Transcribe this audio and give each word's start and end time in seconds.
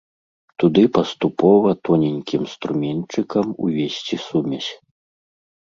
Туды 0.61 0.85
паступова 0.97 1.69
тоненькім 1.87 2.43
струменьчыкам 2.53 3.47
увесці 3.69 4.15
сумесь. 4.27 4.71